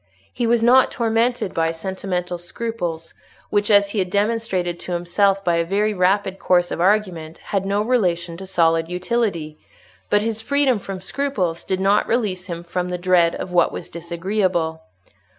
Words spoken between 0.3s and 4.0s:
He was not tormented by sentimental scruples which, as he